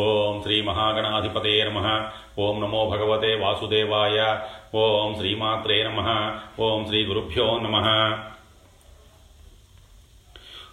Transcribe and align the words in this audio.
ఓం 0.00 0.42
శ్రీ 0.42 0.62
మహాగణాధిపతే 0.62 1.64
నమ. 1.64 2.10
ఓం 2.38 2.60
నమో 2.60 2.88
భగవతే 2.88 3.34
వాసుదేవాయ. 3.34 4.40
ఓం 4.74 5.14
శ్రీమాత్రే 5.14 5.82
నమ. 5.82 6.32
ఓం 6.60 6.86
శ్రీ 6.86 7.04
గురుభ్యో 7.04 7.58
నమ. 7.58 7.80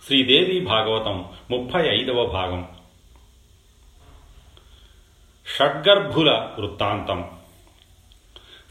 శ్రీదేవి 0.06 0.60
భాగవతం 0.60 1.26
ముప్పై 1.52 1.88
ఐదవ 1.88 2.26
భాగం. 2.26 2.68
షడ్గర్భుల 5.58 6.50
వృత్తాంతం. 6.60 7.26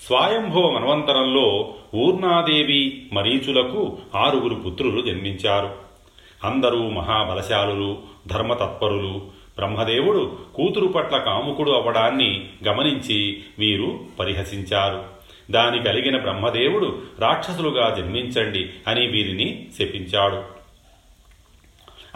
స్వాయంభవ 0.07 0.71
మన్వంతరంలో 0.71 1.75
ఊర్ణాదేవి 1.95 3.11
మరీచులకు 3.13 3.99
ఆరుగురు 4.15 4.55
పుత్రులు 4.55 5.03
జన్మించారు. 5.03 5.75
అందరూ 6.45 6.91
మహాబలశాలులు 6.91 8.03
ధర్మతత్పరులు 8.27 9.34
బ్రహ్మదేవుడు 9.59 10.39
కూతురు 10.55 10.87
పట్ల 10.87 11.17
కాముకుడు 11.17 11.71
అవ్వడాన్ని 11.71 12.49
గమనించి 12.69 13.45
వీరు 13.59 14.05
పరిహసించారు. 14.21 15.05
దాని 15.51 15.83
కలిగిన 15.83 16.19
బ్రహ్మదేవుడు 16.19 17.03
రాక్షసులుగా 17.19 17.95
జన్మించండి 17.99 18.71
అని 18.89 19.07
వీరిని 19.07 19.67
శపించాడు. 19.79 20.43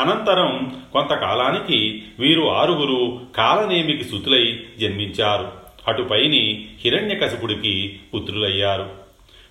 అనంతరం 0.02 0.82
కొంతకాలానికి 0.92 2.02
వీరు 2.18 2.48
ఆరుగురు 2.48 3.20
కాలనేమికి 3.36 4.05
సుతులై 4.05 4.60
జన్మించారు. 4.78 5.52
అటుపైని 5.88 6.68
హిరణ్యకశపుడికి 6.84 8.00
పుత్రులయ్యారు. 8.14 9.07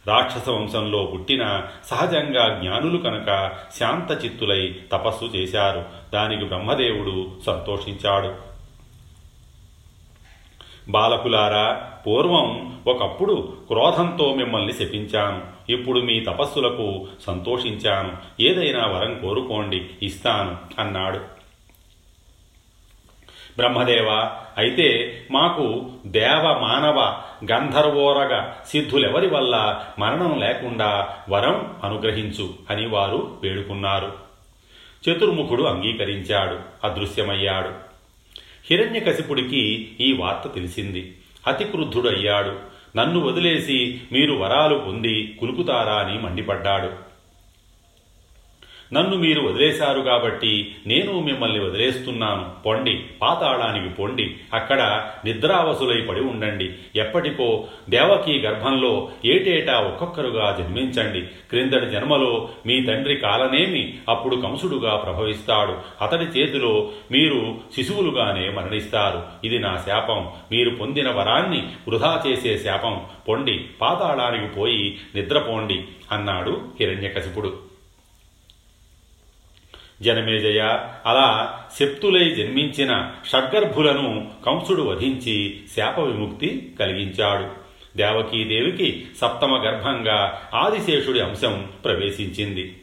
రాక్షస 0.08 0.50
వంశంలో 0.50 1.04
పుట్టిన 1.04 1.64
సహజంగా 1.86 2.60
జ్ఞానులు 2.60 2.98
కనుక 2.98 3.52
శాంతచిత్తులై 3.80 4.76
తపస్సు 4.92 5.26
చేశారు. 5.26 5.86
దానికి 6.14 6.46
బ్రహ్మదేవుడు 6.46 7.28
సంతోషించాడు. 7.46 8.36
బాలకులారా 10.92 11.92
పూర్వం 12.08 12.80
ఒకప్పుడు 12.88 13.58
క్రోధంతో 13.68 14.34
మిమ్మల్ని 14.34 14.74
శపించాను. 14.74 15.72
ఇప్పుడు 15.72 16.00
మీ 16.00 16.20
తపస్సులకు 16.20 17.08
సంతోషించాను. 17.28 18.42
ఏదైనా 18.42 18.88
వరం 18.88 19.20
కోరుకోండి 19.20 19.90
ఇస్తాను 20.02 20.58
అన్నాడు. 20.80 21.18
బ్రహ్మదేవ 23.58 24.32
అయితే 24.58 25.20
మాకు 25.32 25.92
దేవ 26.06 26.60
మానవ 26.60 27.22
గంధర్వోరగ 27.52 28.52
సిద్ధులెవరి 28.68 29.28
వల్ల 29.28 29.84
మరణం 30.00 30.40
లేకుండా 30.40 31.10
వరం 31.30 31.76
అనుగ్రహించు 31.84 32.54
అని 32.70 32.88
వారు 32.88 33.38
వేడుకున్నారు. 33.44 34.14
చతుర్ముఖుడు 35.10 35.64
అంగీకరించాడు 35.64 36.88
అదృశ్యమయ్యాడు. 36.88 37.70
హిరణ్యకశిపుడికి 38.70 39.92
ఈ 40.00 40.14
వార్త 40.14 40.56
తెలిసింది. 40.56 41.18
అతిక్రుద్ధుడయ్యాడు. 41.48 42.78
నన్ను 42.98 43.20
వదిలేసి 43.20 44.02
మీరు 44.12 44.34
వరాలు 44.34 44.78
పొంది 44.78 45.38
కులుకుతారా 45.40 45.94
అని 45.94 46.20
మండిపడ్డాడు. 46.20 47.07
నన్ను 48.94 49.16
మీరు 49.18 49.42
వదిలేశారు 49.42 50.02
కాబట్టి 50.02 50.76
నేను 50.88 51.20
మిమ్మల్ని 51.20 51.66
వదిలేస్తున్నాను. 51.66 52.50
పొండి 52.66 53.04
పాతాళానికి 53.22 53.96
పొండి. 53.96 54.36
అక్కడ 54.54 55.10
నిద్రావసులై 55.26 56.02
పడి 56.02 56.22
ఉండండి. 56.22 56.70
ఎప్పటికో 56.96 57.68
దేవకీ 57.90 58.40
గర్భంలో 58.40 59.10
ఏటేటా 59.26 59.80
ఒక్కొక్కరుగా 59.80 60.56
జన్మించండి. 60.60 61.22
క్రిందటి 61.22 61.90
జన్మలో 61.90 62.50
మీ 62.66 62.82
తండ్రి 62.82 63.16
కాలనేమి 63.16 63.94
అప్పుడు 64.10 64.36
కంసుడుగా 64.36 64.96
ప్రభవిస్తాడు. 64.96 65.78
అతడి 66.04 66.26
చేతిలో 66.26 66.90
మీరు 67.12 67.58
శిశువులుగానే 67.76 68.50
మరణిస్తారు. 68.50 69.24
ఇది 69.44 69.60
నా 69.60 69.78
శాపం. 69.78 70.32
మీరు 70.52 70.70
పొందిన 70.70 71.12
వరాన్ని 71.12 71.68
వృధా 71.88 72.24
చేసే 72.28 72.58
శాపం. 72.58 73.02
పొండి 73.30 73.66
పాతాళానికి 73.82 74.54
పోయి 74.54 74.98
నిద్రపోండి 75.16 75.84
అన్నాడు 76.12 76.62
హిరణ్యకశిపుడు. 76.80 77.67
జనమేజయ 80.02 80.60
అలా 81.06 81.60
శక్తులై 81.80 82.30
జన్మించిన 82.30 83.12
షడ్గర్భులను 83.32 84.32
కంసుడు 84.46 84.82
వధించి 84.82 85.60
శాప 85.76 86.00
విముక్తి 86.00 86.72
కలిగించాడు. 86.80 87.68
దేవకీదేవికి 87.98 89.06
సప్తమ 89.22 89.56
గర్భంగా 89.56 90.42
ఆదిశేషుడి 90.54 91.20
అంశం 91.20 91.68
ప్రవేశించింది. 91.86 92.78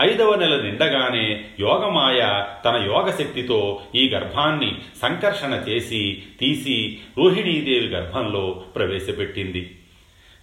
ఐదవ 0.00 0.34
నెల 0.34 0.60
నిండగానే 0.60 1.44
యోగమాయ 1.60 2.44
తన 2.64 2.82
యోగశక్తితో 2.86 3.80
ఈ 3.94 4.08
గర్భాన్ని 4.08 4.72
సంకర్షణ 5.02 5.62
చేసి 5.68 6.22
తీసి 6.40 6.98
రోహిణీదేవి 7.18 7.86
గర్భంలో 7.86 8.62
ప్రవేశపెట్టింది. 8.76 9.70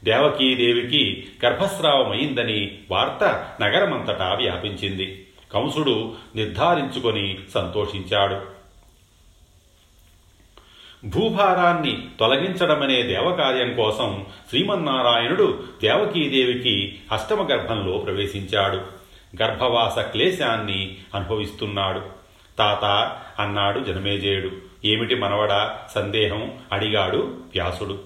దేవకీదేవికి 0.04 1.28
గర్భస్రావమైందని 1.46 2.72
వార్త 2.92 3.24
నగరమంతటా 3.62 4.34
వ్యాపించింది. 4.42 5.26
కంసుడు 5.54 6.14
నిర్ధారించుకొని 6.36 7.40
సంతోషించాడు. 7.54 8.62
భూభారాన్ని 11.06 12.08
తొలగించడమనే 12.20 13.04
దేవకార్యం 13.04 13.76
కోసం 13.76 14.26
శ్రీమన్నారాయణుడు 14.50 15.64
దేవకీదేవికి 15.82 17.00
అష్టమ 17.12 17.48
గర్భంలో 17.52 17.98
ప్రవేశించాడు. 17.98 19.02
గర్భవాస 19.44 20.00
క్లేశాన్ని 20.00 20.98
అనుభవిస్తున్నాడు. 21.16 22.02
తాత 22.58 22.86
అన్నాడు 23.42 23.80
జనమేజయుడు. 23.80 24.52
ఏమిటి 24.86 25.16
మనవడా 25.16 25.80
సందేహం? 25.96 26.60
అడిగాడు 26.72 27.18
వ్యాసుడు. 27.18 28.00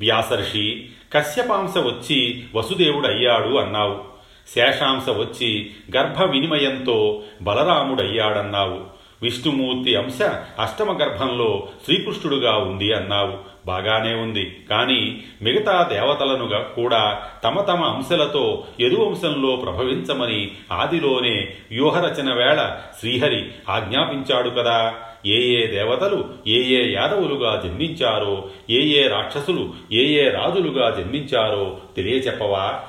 వ్యాసర్షి 0.00 0.88
కశ్యపాంశ 1.12 1.78
వచ్చి 1.78 2.44
వసుదేవుడు 2.54 3.06
అయ్యాడు 3.08 3.56
అన్నావు. 3.56 4.13
శేషాంశ 4.48 5.08
వచ్చి 5.08 5.70
గర్భ 5.96 6.22
వినిమయంతో 6.22 7.22
బలరాముడయ్యాడన్నావు. 7.42 8.94
విష్ణుమూర్తి 9.22 9.96
అంశ 9.96 10.22
అష్టమ 10.58 11.02
గర్భంలో 11.02 11.68
శ్రీకృష్ణుడుగా 11.84 12.56
ఉంది 12.56 12.92
అన్నావు. 12.92 13.54
బాగానే 13.66 14.14
ఉంది. 14.14 14.56
కానీ 14.70 15.22
మిగతా 15.42 15.88
దేవతలను 15.92 16.74
కూడా 16.74 17.22
తమ 17.44 17.60
తమ 17.60 17.82
అంశలతో 17.84 18.64
యదువంశంలో 18.80 19.56
ప్రభవించమని 19.56 20.50
ఆదిలోనే 20.72 21.54
వ్యూహరచన 21.70 22.34
వేళ 22.34 22.76
శ్రీహరి 23.00 23.46
ఆజ్ఞాపించాడు 23.68 24.50
కదా. 24.50 24.94
ఏ 25.26 25.62
ఏ 25.62 25.66
దేవతలు 25.66 26.24
ఏ 26.46 26.62
ఏ 26.62 26.92
యాదవులుగా 26.92 27.62
జన్మించారో 27.64 28.48
ఏ 28.70 28.80
ఏ 28.80 29.08
రాక్షసులు 29.08 29.72
ఏ 29.92 30.04
ఏ 30.04 30.30
రాజులుగా 30.30 30.90
జన్మించారో 30.90 31.76
తెలియచెప్పవా? 31.96 32.82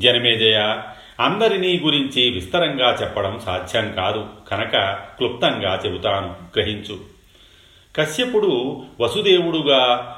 జనమేజయ 0.00 0.82
అందరినీ 1.20 1.78
గురించి 1.78 2.30
విస్తరంగా 2.30 2.94
చెప్పడం 2.94 3.40
సాధ్యం 3.46 3.92
కాదు. 3.92 4.26
కనుక 4.50 4.76
క్లుప్తంగా 4.92 5.80
చెబుతాను. 5.86 6.34
గ్రహించు. 6.56 7.00
కశ్యపుడు 7.96 8.82
వసుదేవుడుగా 9.00 10.12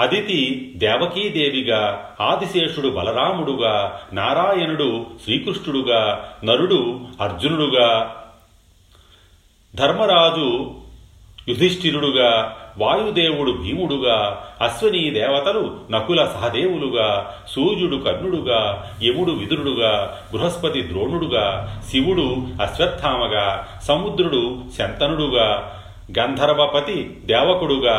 అదితి 0.00 0.72
దేవకీదేవిగా 0.76 2.14
ఆదిశేషుడు 2.20 2.88
బలరాముడుగా 2.88 4.00
నారాయణుడు 4.12 5.06
శ్రీకృష్ణుడుగా 5.24 6.32
నరుడు 6.44 7.00
అర్జునుడుగా 7.20 8.20
ధర్మరాజు 9.74 10.74
యుధిష్ఠిరుడుగా 11.48 12.56
వాయుదేవుడు 12.80 13.52
భీముడుగా 13.52 14.16
అశ్వనీ 14.62 15.10
దేవతలు 15.10 15.62
నకుల 15.90 16.20
సహదేవులుగా 16.24 17.08
సూర్యుడు 17.48 17.96
కర్ణుడుగా 17.96 18.60
యముడు 19.04 19.32
విదురుడుగా 19.32 19.92
బృహస్పతి 20.32 20.82
ద్రోణుడుగా 20.82 21.46
శివుడు 21.90 22.26
అశ్వత్థామగా 22.62 23.46
సముద్రుడు 23.86 24.42
శంతనుడుగా 24.78 25.48
గంధర్వపతి 26.18 26.98
దేవకుడుగా 27.24 27.98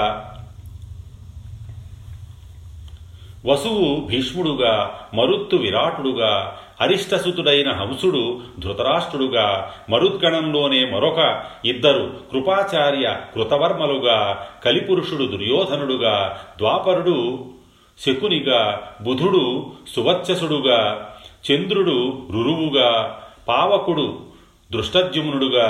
వసువు 3.46 3.88
భీష్ముడుగా 4.10 4.74
మరుత్తు 5.14 5.56
విరాటుడుగా 5.56 6.32
అరిష్టసుతుడైన 6.82 7.70
హంసుడు 7.72 8.24
ధృతరాష్ట్రుడుగా 8.60 9.46
మరుద్గణంలోనే 9.90 10.82
మరొక 10.86 11.20
ఇద్దరు 11.66 12.06
కృపాచార్య 12.32 13.08
కృతవర్మలుగా 13.36 14.18
కలిపురుషుడు 14.66 15.26
దుర్యోధనుడుగా 15.26 16.16
ద్వాపరుడు 16.58 17.18
శకునిగా 18.00 18.62
బుధుడు 19.02 19.44
సువచ్చసుడుగా 19.96 20.80
చంద్రుడు 21.46 21.98
రురువుగా 22.32 22.90
పావకుడు 23.48 24.08
దృష్టద్యుమ్నుడుగా 24.72 25.68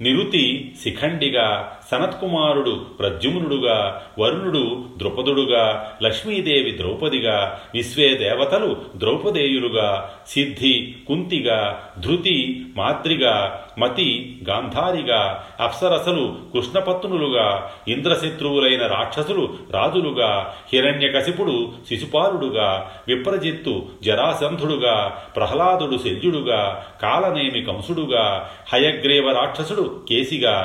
నిరుతి 0.00 0.44
శిఖండిగా 0.82 1.46
సనత్కుమారుడు 1.90 2.74
ప్రద్యుమ్నుడుగా 2.98 3.76
వరుణుడు 4.18 4.64
ద్రుపదుడుగా 4.96 5.64
లక్ష్మీదేవి 6.02 6.72
ద్రౌపదిగా 6.78 7.36
విశ్వే 7.74 8.08
దేవతలు 8.18 8.70
ద్రౌపదేయులుగా 8.96 9.88
సిద్ధి 10.28 10.74
కుంతిగా 11.08 11.58
ధృతి 11.98 12.36
మాద్రిగా 12.76 13.34
మతి 13.78 14.08
గాంధారిగా 14.48 15.20
అప్సరసలు 15.60 16.24
కృష్ణపత్నులుగా 16.52 17.46
ఇంద్రశత్రువులైన 17.88 18.82
రాక్షసులు 18.86 19.44
రాజులుగా 19.74 20.30
హిరణ్యకశిపుడు 20.72 21.56
శిశుపాలుడుగా 21.88 22.68
విప్రజిత్తు 23.08 23.74
జరాసంధుడుగా 24.04 24.96
ప్రహ్లాదుడు 25.36 25.98
శల్యుడుగా 25.98 26.60
కాలనేమి 27.02 27.62
కంసుడుగా 27.64 28.24
హయగ్రీవ 28.72 29.30
రాక్షసుడు 29.32 29.86
కేసిగా 30.08 30.56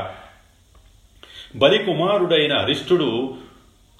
బలికుమారుడైన 1.58 2.54
అరిష్టుడు 2.58 3.34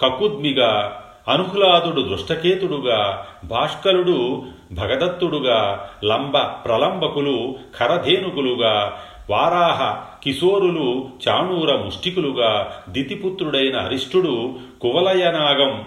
కకుద్మిగా 0.02 0.98
అనుహ్లాదుడు 1.28 2.02
దృష్టకేతుడుగా 2.02 3.26
భాష్కరుడు 3.44 4.44
భగదత్తుడుగా 4.74 5.90
లంబ 6.04 6.38
ప్రలంబకులు 6.38 7.56
ఖరధేనుకులుగా 7.80 9.00
వారాహ 9.30 10.04
కిశోరులు 10.24 11.10
చాణూర 11.28 11.76
ముష్టికులుగా 11.76 12.84
దితిపుత్రుడైన 12.90 13.78
అరిష్టుడు 13.78 14.56
కువలయనాగం 14.82 15.86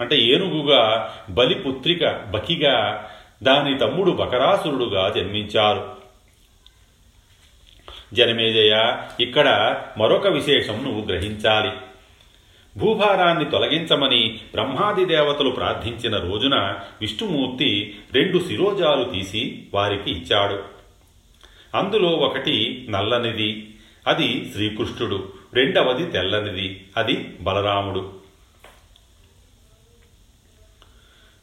అంటే 0.00 0.16
ఏనుగుగా 0.16 1.10
బలిపుత్రిక 1.30 2.20
బకిగా 2.30 3.04
దాని 3.42 3.78
తమ్ముడు 3.78 4.10
బకరాసురుడుగా 4.10 5.08
జన్మించారు. 5.08 5.99
జనమేజయ 8.14 8.96
ఇక్కడ 9.20 9.76
మరొక 9.98 10.26
విశేషం 10.26 10.84
నువ్వు 10.84 11.06
గ్రహించాలి. 11.06 11.70
భూభారాన్ని 12.76 13.44
తొలగించమని 13.44 14.40
బ్రహ్మాది 14.52 15.04
దేవతలు 15.04 15.50
ప్రార్థించిన 15.50 16.16
రోజున 16.16 16.54
విష్ణుమూర్తి 17.00 17.98
రెండు 18.14 18.38
శిరోజాలు 18.38 19.04
తీసి 19.04 19.62
వారికి 19.74 20.10
ఇచ్చాడు. 20.10 20.62
అందులో 21.74 22.08
ఒకటి 22.08 22.86
నల్లనిది 22.90 23.74
అది 24.06 24.50
శ్రీకృష్ణుడు. 24.52 25.32
రెండవది 25.54 26.04
తెల్లనిది 26.04 26.84
అది 26.96 27.28
బలరాముడు. 27.40 28.19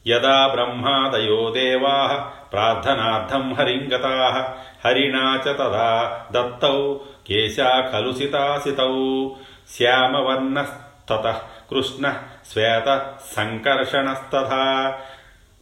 యదా 0.08 0.46
బ్రహ్మాదయో 0.46 1.50
దేవా 1.50 1.96
ప్రార్థనార్థం 2.52 3.54
హరింగతా 3.54 4.14
హరిణా 4.84 5.24
చ 5.36 5.52
తదా 5.52 5.90
దత్తౌ 6.32 6.94
కేశా 7.28 7.70
ఖలు 7.92 8.12
సితాసితౌ 8.12 8.94
శ్యామవర్ణస్తత 9.76 11.26
కృష్ణ 11.70 12.14
శ్వేత 12.52 12.88
సంకర్షణస్తథా 13.36 14.64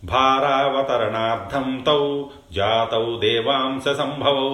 భారావతరణార్థం 0.04 1.84
తౌ 1.86 2.02
జాతౌ 2.52 3.18
దేవాంశ 3.18 3.88
సంభవౌ 3.88 4.52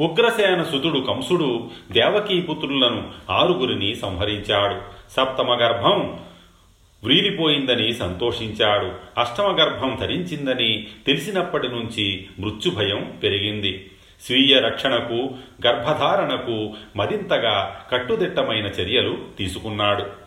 ఉగ్రసేన 0.00 0.62
సుతుడు 0.62 0.98
కంసుడు 0.98 1.70
దేవకీపుత్రులను 1.90 3.02
ఆరుగురిని 3.30 3.94
సంహరించాడు. 3.94 4.76
సప్తమ 5.10 5.54
గర్భం 5.54 6.00
వ్రీలిపోయిందని 7.04 7.94
సంతోషించాడు. 7.94 9.20
అష్టమ 9.20 9.58
గర్భం 9.58 9.98
ధరించిందని 10.00 10.86
తెలిసినప్పటి 11.06 11.68
నుంచి 11.68 12.28
మృత్యుభయం 12.38 13.20
పెరిగింది. 13.22 13.90
స్వీయ 14.22 14.60
రక్షణకు 14.60 15.34
గర్భధారణకు 15.66 16.74
మరింతగా 16.96 17.86
కట్టుదిట్టమైన 17.92 18.66
చర్యలు 18.66 19.18
తీసుకున్నాడు. 19.38 20.26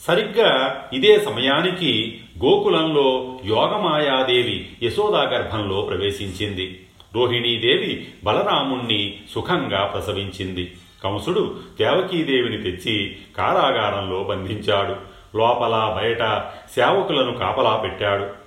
సరిగ్గా 0.00 0.90
ఇదే 0.92 1.18
సమయానికి 1.20 2.20
గోకులంలో 2.44 3.40
యోగమాయాదేవి 3.44 4.70
యశోదా 4.82 5.22
గర్భంలో 5.22 5.80
ప్రవేశించింది. 5.82 6.85
రోహిణీదేవి 7.14 8.14
బలరాముణ్ణి 8.24 9.20
సుఖంగా 9.34 9.86
ప్రసవించింది. 9.86 10.76
కంసుడు 11.04 11.60
దేవకీదేవిని 11.78 12.70
తెచ్చి 12.70 13.16
కారాగారంలో 13.36 14.24
బంధించాడు. 14.24 15.16
లోపల 15.36 16.00
బయట 16.02 16.52
సేవకులను 16.74 17.32
కాపలా 17.32 17.76
పెట్టాడు. 17.76 18.46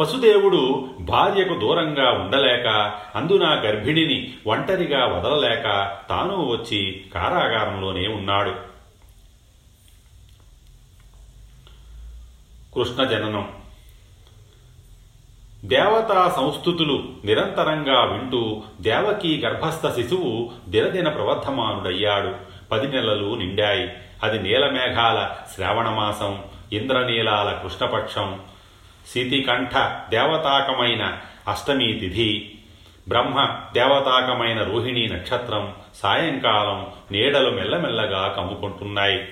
వసుదేవుడు 0.00 0.90
భార్యకు 1.00 1.54
దూరంగా 1.54 2.10
ఉండలేక 2.10 3.00
అందున 3.16 3.44
గర్భిణిని 3.44 4.34
ఒంటరిగా 4.46 5.06
వదలలేక 5.06 5.98
తాను 6.08 6.48
వచ్చి 6.50 7.04
కారాగారంలోనే 7.14 8.08
ఉన్నాడు. 8.08 8.50
కృష్ణ 12.74 13.04
జననం 13.04 13.48
దేవతా 15.64 16.32
సంస్థుతులు 16.36 17.08
నిరంతరంగా 17.24 18.04
వింటూ 18.04 18.62
దేవకీ 18.80 19.42
గర్భస్థ 19.44 19.88
శిశువు 19.88 20.50
దినదిన 20.68 21.08
ప్రవర్ధమానుడయ్యాడు. 21.08 22.34
పది 22.72 22.88
నెలలు 22.88 23.34
నిండాయి. 23.34 23.90
అది 24.22 24.38
నీలమేఘాల 24.38 25.30
శ్రావణమాసం 25.54 26.42
ఇంద్రనీలాల 26.72 27.60
కృష్ణపక్షం 27.62 28.40
శీతికంఠ 29.14 29.70
దేవతాకమైన 30.10 31.18
అష్టమి 31.48 31.92
తిథి 31.92 32.58
బ్రహ్మ 33.08 33.60
దేవతాకమైన 33.72 34.62
రోహిణీ 34.62 35.06
నక్షత్రం 35.06 35.74
సాయంకాలం 35.94 36.86
నీడలు 37.12 37.50
మెల్లమెల్లగా 37.50 38.28
కమ్ముకుంటున్నాయి. 38.28 39.28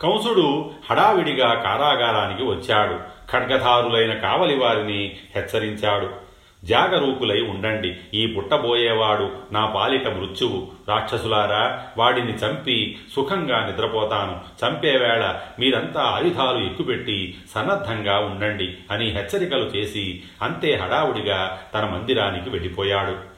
కంసుడు 0.00 0.70
హడావిడిగా 0.90 1.54
కారాగారానికి 1.54 2.42
వచ్చాడు. 2.42 3.19
ఖడ్గధారులైన 3.32 4.14
కావలి 4.14 4.56
వారిని 4.56 5.16
హెచ్చరించాడు. 5.36 6.30
జాగరూకులై 6.64 7.40
ఉండండి 7.40 7.96
ఈ 8.14 8.26
పుట్టబోయేవాడు 8.26 9.30
నా 9.52 9.66
పాలిట 9.66 10.08
మృత్యువు. 10.08 10.66
రాక్షసులారా 10.88 11.82
వాడిని 11.98 12.32
చంపి 12.32 12.98
సుఖంగా 13.16 13.66
నిద్రపోతాను. 13.66 14.66
చంపేవేళ 14.66 15.40
మీరంతా 15.58 16.02
ఆయుధాలు 16.02 16.64
ఎక్కుపెట్టి 16.64 17.38
సన్నద్ధంగా 17.54 18.18
ఉండండి 18.18 18.74
అని 18.90 19.06
హెచ్చరికలు 19.06 19.64
చేసి 19.64 20.22
అంతే 20.42 20.74
హడావుడిగా 20.74 21.58
తన 21.74 21.84
మందిరానికి 21.84 22.50
వెళ్ళిపోయాడు. 22.50 23.29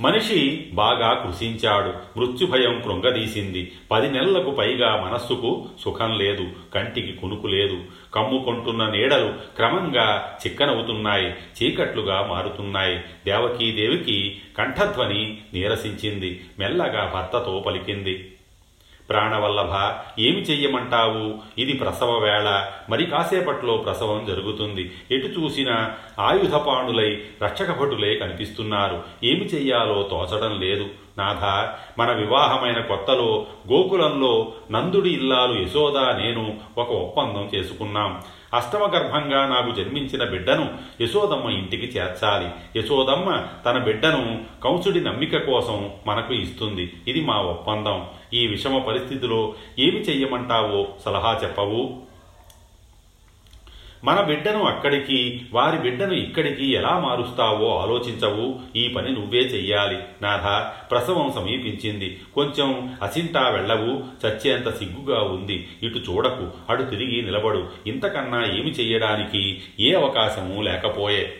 మనిషి 0.00 0.70
బాగా 0.72 1.14
కృషించాడు. 1.14 2.18
మృత్యుభయం 2.18 2.80
కృంగదీసింది. 2.80 3.72
పది 3.90 4.10
నెలలకు 4.10 4.50
పైగా 4.50 5.04
మనస్సుకు 5.04 5.68
సుఖం 5.84 6.18
లేదు. 6.18 6.46
కంటికి 6.74 7.12
కునుకు 7.12 7.46
లేదు. 7.46 7.78
కమ్ముకుంటున్న 8.14 8.86
నీడలు 8.86 9.32
క్రమంగా 9.56 10.36
చిక్కనవుతున్నాయి. 10.46 11.26
చీకట్లుగా 11.30 12.26
మారుతున్నాయి. 12.26 12.98
దేవకీదేవికి 13.26 14.36
కంఠధ్వని 14.58 15.38
నీరసించింది. 15.54 16.44
మెల్లగా 16.58 17.10
భర్తతో 17.14 17.64
పలికింది. 17.66 18.32
ప్రాణవల్లభ 19.10 19.92
ఏమి 20.20 20.40
చెయ్యమంటావు? 20.42 21.38
ఇది 21.60 21.72
ప్రసవ 21.72 22.18
వేళ. 22.18 22.66
మరి 22.90 23.06
కాసేపట్లో 23.06 23.76
ప్రసవం 23.76 24.24
జరుగుతుంది. 24.26 24.92
ఎటు 25.10 25.26
చూసినా 25.26 25.92
ఆయుధపాణులై 26.20 27.22
రక్షకభటులే 27.42 28.14
కనిపిస్తున్నారు. 28.14 29.02
ఏమి 29.24 29.40
చెయ్యాలో 29.40 30.02
తోచడం 30.02 30.60
లేదు. 30.60 30.86
నాథ 31.18 31.68
మన 32.00 32.12
వివాహమైన 32.12 32.80
కొత్తలో 32.80 33.46
గోకులంలో 33.72 34.52
నందుడి 34.70 35.10
ఇల్లాలు 35.10 35.62
యశోద 35.62 35.98
నేను 35.98 36.56
ఒక 36.78 36.90
ఒప్పందం 36.90 37.50
చేసుకున్నాం. 37.54 38.22
అష్టమ 38.56 38.82
గర్భంగా 38.94 39.46
నాకు 39.46 39.74
జన్మించిన 39.74 40.24
బిడ్డను 40.24 40.74
యశోదమ్మ 41.00 41.50
ఇంటికి 41.50 41.98
చేర్చాలి. 41.98 42.80
యశోదమ్మ 42.80 43.46
తన 43.66 43.78
బిడ్డను 43.78 44.44
కంసుడి 44.64 45.00
నమ్మిక 45.00 45.36
కోసం 45.36 45.90
మనకు 46.06 46.34
ఇస్తుంది. 46.34 46.92
ఇది 47.08 47.20
మా 47.20 47.36
ఒప్పందం. 47.38 48.06
ఈ 48.34 48.46
విషమ 48.46 48.78
పరిస్థితిలో 48.78 49.54
ఏమి 49.78 50.00
చెయ్యమంటావో 50.00 50.88
సలహా 51.04 51.40
చెప్పవు. 51.44 52.05
మన 54.04 54.20
బిడ్డను 54.20 54.62
అక్కడికి 54.62 55.46
వారి 55.52 55.78
బిడ్డను 55.78 56.12
ఇక్కడికి 56.12 56.72
ఎలా 56.72 56.98
మారుస్తావో 56.98 57.78
ఆలోచించవు. 57.78 58.60
ఈ 58.76 58.88
పని 58.88 59.10
నువ్వే 59.10 59.38
చెయ్యాలి. 59.38 59.98
నాథ 60.22 60.72
ప్రసవం 60.90 61.32
సమీపించింది. 61.32 62.20
కొంచెం 62.34 62.96
అసింటా 63.02 63.48
వెళ్ళవు. 63.48 64.26
చచ్చేంత 64.26 64.76
సిగ్గుగా 64.76 65.20
ఉంది. 65.20 65.68
ఇటు 65.82 65.98
చూడకు. 65.98 66.48
అటు 66.70 66.82
తిరిగి 66.82 67.22
నిలబడు. 67.22 67.68
ఇంతకన్నా 67.86 68.44
ఏమి 68.44 68.70
చెయ్యడానికి? 68.70 69.62
ఏ 69.80 69.94
అవకాశము 69.94 70.62
లేకపోయే. 70.62 71.32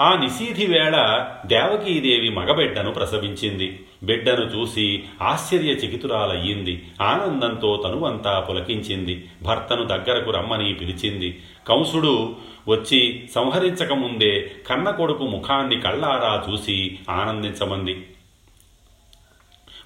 ఆ 0.00 0.16
నిశీధి 0.16 0.66
వేళ 0.66 1.26
దేవకీదేవి 1.46 2.28
మగబిడ్డను 2.30 2.90
ప్రసవించింది. 2.90 3.80
బిడ్డను 4.02 4.44
చూసి 4.44 5.02
ఆశ్చర్యచకితురాలయ్యింది. 5.22 6.88
ఆనందంతో 7.00 7.82
తనువంతా 7.84 8.40
పులకించింది. 8.40 9.24
భర్తను 9.42 9.84
దగ్గరకు 9.84 10.30
రమ్మని 10.30 10.74
పిలిచింది. 10.74 11.42
కంసుడు 11.68 12.36
వచ్చి 12.68 13.28
సంహరించకముందే 13.34 14.50
కన్న 14.66 14.90
కొడుకు 14.90 15.24
ముఖాన్ని 15.24 15.80
కళ్ళారా 15.80 16.52
చూసి 16.52 16.98
ఆనందించమంది. 17.10 18.06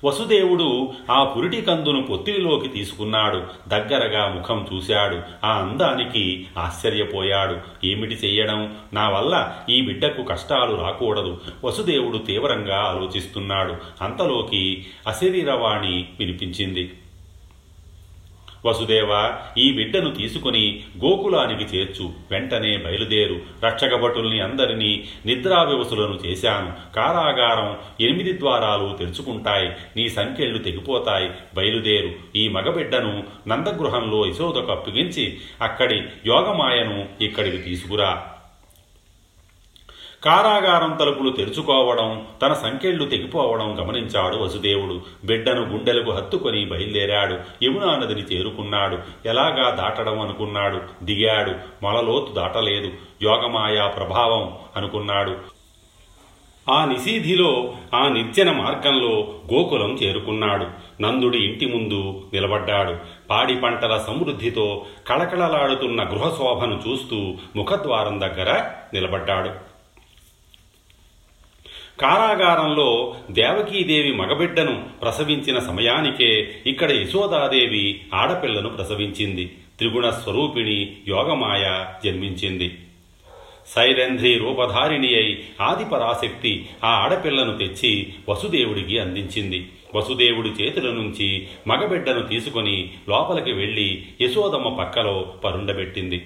వసుదేవుడు 0.04 0.92
ఆ 1.10 1.24
పురిటి 1.24 1.62
కందును 1.62 2.02
పొత్తిలిలోకి 2.02 2.68
తీసుకున్నాడు. 2.68 3.42
దగ్గరగా 3.68 4.28
ముఖం 4.28 4.66
చూశాడు. 4.74 5.20
ఆ 5.44 5.52
అందానికి 5.58 6.46
ఆశ్చర్యపోయాడు. 6.58 7.86
ఏమిటి 7.86 8.14
చెయ్యడం? 8.14 8.76
నా 8.92 9.08
వల్ల 9.08 9.52
ఈ 9.70 9.80
బిడ్డకు 9.80 10.22
కష్టాలు 10.22 10.74
రాకూడదు. 10.74 11.40
వసుదేవుడు 11.64 12.18
తీవ్రంగా 12.18 12.76
ఆలోచిస్తున్నాడు. 12.76 13.74
అంతలోకి 14.02 14.86
అశరీరవాణి 15.06 16.08
వినిపించింది. 16.18 16.92
వసుదేవ 18.66 19.32
ఈ 19.58 19.72
బిడ్డను 19.72 20.10
తీసుకుని 20.10 20.84
గోకులానికి 21.04 21.76
చేర్చు. 21.76 22.12
వెంటనే 22.30 22.76
బయలుదేరు. 22.76 23.40
రక్షకభటుల్ని 23.64 24.40
అందరినీ 24.40 25.04
నిద్రావ్యవసులను 25.26 26.18
చేశాను. 26.26 26.94
కారాగారం 26.94 27.76
ఎనిమిది 28.00 28.38
ద్వారాలు 28.38 28.96
తెరుచుకుంటాయి. 28.96 29.68
నీ 29.96 30.08
సంఖ్యలు 30.08 30.58
తెగిపోతాయి. 30.58 31.30
బయలుదేరు. 31.54 32.10
ఈ 32.36 32.48
మగబిడ్డను 32.48 33.24
నందగృహంలో 33.48 34.26
యశోదకు 34.26 34.72
అప్పగించి 34.72 35.38
అక్కడి 35.62 36.02
యోగమాయను 36.26 37.08
ఇక్కడికి 37.20 37.56
తీసుకురా. 37.56 38.26
కారాగారం 40.26 40.96
తలుపులు 41.00 41.30
తెరుచుకోవడం 41.30 42.26
తన 42.42 42.52
సంకెళ్ళు 42.52 43.04
తెగిపోవడం 43.04 43.80
గమనించాడు 43.80 44.36
వసుదేవుడు. 44.36 45.00
బిడ్డను 45.24 45.60
గుండెలకు 45.60 46.10
హత్తుకొని 46.10 46.64
బయలుదేరాడు. 46.64 47.64
యమునా 47.64 47.96
నదిని 47.96 48.20
చేరుకున్నాడు. 48.20 48.98
ఎలాగా 49.26 49.70
దాటడం 49.70 50.20
అనుకున్నాడు? 50.20 50.80
దిగాడు. 51.02 51.52
మొలలోతు 51.82 52.32
దాటలేదు. 52.32 52.92
యోగమాయా 53.22 53.86
ప్రభావం 53.86 54.52
అనుకున్నాడు. 54.76 55.56
ఆ 56.70 56.84
నిశీధిలో 56.84 57.74
ఆ 57.94 58.08
నిర్జన 58.08 58.52
మార్గంలో 58.52 59.28
గోకులం 59.54 59.94
చేరుకున్నాడు. 59.94 60.66
నందుడి 61.02 61.38
ఇంటి 61.38 61.66
ముందు 61.66 62.22
నిలబడ్డాడు. 62.34 62.96
పాడి 63.30 63.56
పంటల 63.56 64.04
సమృద్ధితో 64.06 64.86
కళకళలాడుతున్న 65.08 66.02
గృహశోభను 66.02 66.80
చూస్తూ 66.88 67.34
ముఖద్వారం 67.56 68.20
దగ్గర 68.20 68.64
నిలబడ్డాడు. 68.94 69.65
కారాగారంలో 72.00 73.16
దేవకీదేవి 73.30 74.12
మగబిడ్డను 74.12 74.84
ప్రసవించిన 75.02 75.58
సమయానికే 75.58 76.62
ఇక్కడ 76.66 76.92
యశోదాదేవి 76.92 78.00
ఆడపిల్లను 78.14 78.68
ప్రసవించింది. 78.68 79.46
త్రిగుణ 79.78 80.10
స్వరూపిణి 80.10 80.96
యోగమాయ 81.08 81.84
జన్మించింది. 82.04 82.78
సైరంధ్రి 83.68 84.38
రూపధారిణి 84.38 85.14
అయి 85.14 85.44
ఆదిపరాశక్తి 85.60 86.68
ఆ 86.84 86.88
ఆడపిల్లను 86.88 87.58
తెచ్చి 87.58 88.12
వసుదేవుడికి 88.28 88.98
అందించింది. 88.98 89.68
వసుదేవుడి 89.94 90.48
చేతుల 90.48 90.90
నుంచి 90.90 91.48
మగబిడ్డను 91.66 92.22
తీసుకొని 92.22 92.90
లోపలికి 93.08 93.52
వెళ్ళి 93.52 94.04
యశోదమ్మ 94.20 94.68
పక్కలో 94.68 95.32
పరుండబెట్టింది. 95.44 96.22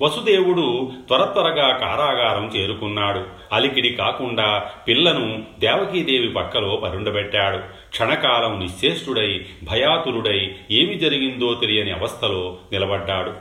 వసుదేవుడు 0.00 0.92
త్వర 1.08 1.24
త్వరగా 1.24 1.76
కారాగారం 1.76 2.46
చేరుకున్నాడు. 2.56 3.26
అలికిడి 3.52 3.90
కాకుండా 3.90 4.70
పిల్లను 4.88 5.44
దేవకీదేవి 5.58 6.28
పక్కలో 6.28 6.76
పరుండబెట్టాడు. 6.76 7.58
క్షణకాలం 7.90 8.60
నిశ్చేష్టుడై 8.60 9.46
భయాతురుడై 9.70 10.54
ఏమి 10.70 10.94
జరిగిందో 10.94 11.54
తెలియని 11.54 11.92
అవస్థలో 11.92 12.56
నిలబడ్డాడు. 12.72 13.32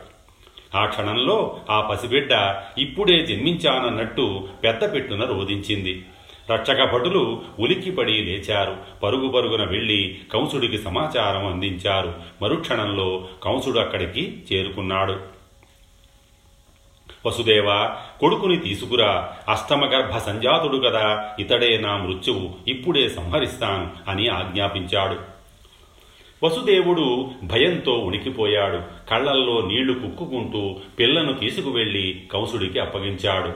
ఆ 0.77 0.85
క్షణంలో 0.85 1.57
ఆ 1.69 1.81
పసిబిడ్డ 1.81 2.55
ఇప్పుడే 2.77 3.25
జన్మించానన్నట్టు 3.25 4.47
పెద్ద 4.63 4.93
పెట్టున 4.93 5.23
రోధించింది. 5.23 6.05
రక్షక 6.51 6.93
భటులు 6.93 7.41
ఉలిక్కిపడి 7.59 8.13
లేచారు. 8.13 8.77
పరుగు 9.03 9.27
పరుగున 9.27 9.63
వెళ్ళి 9.63 10.19
కంసుడికి 10.33 10.77
సమాచారం 10.77 11.47
అందించారు. 11.47 12.13
మరుక్షణంలో 12.41 13.27
కంసుడు 13.43 13.79
అక్కడికి 13.79 14.43
చేరుకున్నాడు. 14.53 15.40
వసుదేవ 17.25 17.89
కొడుకుని 18.19 18.57
తీసుకురా. 18.57 19.29
అష్టమగర్భ 19.49 20.17
సంజాతుడు 20.17 20.77
కదా 20.77 21.29
ఇతడే 21.39 21.77
నా 21.77 21.97
మృత్యువు 21.97 22.53
ఇప్పుడే 22.67 23.09
సంహరిస్తాను 23.09 23.91
అని 24.07 24.27
ఆజ్ఞాపించాడు. 24.27 25.17
వసుదేవుడు 26.45 27.31
భయంతో 27.43 27.93
ఉనికిపోయాడు. 27.93 28.81
కళ్ళల్లో 29.09 29.61
నీళ్ళు 29.61 29.93
కుక్కుకుంటూ 29.93 30.75
పిల్లను 30.99 31.33
తీసుకువెళ్ళి 31.33 32.23
కంసుడికి 32.33 32.79
అప్పగించాడు. 32.79 33.53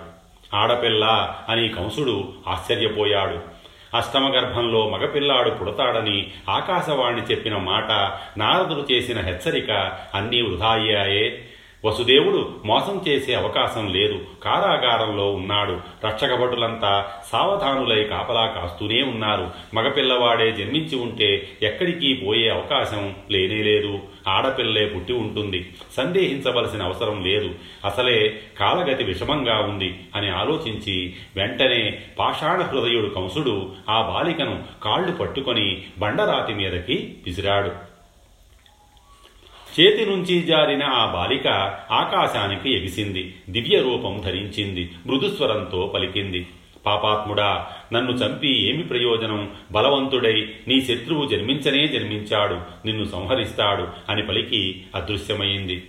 ఆడపిల్ల 0.56 1.36
అని 1.50 1.70
కంసుడు 1.70 2.34
ఆశ్చర్యపోయాడు. 2.48 3.56
అష్టమగర్భంలో 3.98 4.90
మగపిల్లాడు 4.90 5.50
పుడతాడని 5.50 6.28
ఆకాశవాణి 6.50 7.22
చెప్పిన 7.22 7.58
మాట 7.58 7.92
నారదుడు 8.38 8.88
చేసిన 8.92 9.20
హెచ్చరిక 9.20 9.72
అన్నీ 10.16 10.42
వృధా 10.42 10.68
అయ్యాయే 10.68 11.46
వసుదేవుడు 11.86 12.50
మోసం 12.66 13.02
చేసే 13.08 13.34
అవకాశం 13.34 13.94
లేదు. 13.94 14.20
కారాగారంలో 14.44 15.32
ఉన్నాడు. 15.32 15.78
రక్షకభటులంతా 16.06 17.06
సావధానులై 17.32 18.04
కాపలా 18.04 18.46
కాస్తూనే 18.46 19.04
ఉన్నారు. 19.04 19.52
మగపిల్లవాడే 19.74 20.52
జన్మించి 20.52 20.96
ఉంటే 20.96 21.48
ఎక్కడికి 21.62 22.14
పోయే 22.14 22.50
అవకాశం 22.50 23.16
లేనేలేదు 23.32 24.00
ఆడపిల్లే 24.28 24.86
పుట్టి 24.86 25.14
ఉంటుంది. 25.14 25.74
సందేహించవలసిన 25.98 26.84
అవసరం 26.84 27.26
లేదు. 27.26 27.56
అసలే 27.86 28.40
కాలగతి 28.60 29.04
విషమంగా 29.04 29.60
ఉంది 29.60 30.00
అని 30.16 30.30
ఆలోచించి 30.30 31.14
వెంటనే 31.36 32.00
పాషాణ 32.20 32.62
హృదయుడు 32.62 33.08
కంసుడు 33.08 33.72
ఆ 33.90 34.02
బాలికను 34.02 34.64
కాళ్ళు 34.84 35.12
పట్టుకొని 35.12 35.82
బండరాతి 35.98 36.54
మీదకి 36.54 37.14
విసిరాడు. 37.26 37.95
చేతి 39.80 40.06
నుంచి 40.06 40.42
జారిన 40.42 40.84
ఆ 40.84 41.06
బాలిక 41.06 41.48
ఆకాశానికి 41.92 42.74
ఎగిసింది. 42.74 43.36
దివ్య 43.50 43.82
రూపం 43.82 44.22
ధరించింది. 44.26 44.92
మృదుస్వరంతో 45.08 45.92
పలికింది. 45.96 46.48
పాపాత్ముడా 46.86 47.68
నన్ను 47.94 48.12
చంపి 48.12 48.70
ఏమి 48.70 48.84
ప్రయోజనం? 48.84 49.52
బలవంతుడై 49.72 50.50
నీ 50.68 50.82
శత్రువు 50.82 51.26
జన్మించనే 51.26 51.88
జన్మించాడు. 51.88 52.54
నిన్ను 52.86 53.06
సంహరిస్తాడు 53.06 53.88
అని 54.10 54.24
పలికి 54.24 54.84
అదృశ్యమైంది. 54.96 55.84